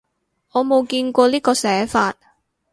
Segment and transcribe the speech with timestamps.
[0.53, 2.15] 我冇見過呢個寫法